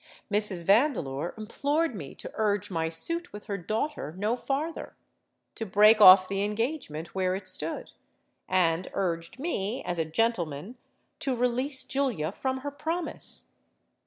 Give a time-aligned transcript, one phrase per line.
[0.33, 0.65] Mrs.
[0.65, 6.43] Vandeleur implored me to urge my suit with her daughter no farther—to break off the
[6.43, 10.75] engagement where it stood—and urged me, as a gentleman,
[11.19, 13.53] to release Julia from her promise.